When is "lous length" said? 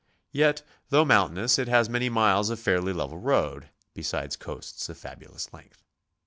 5.31-5.83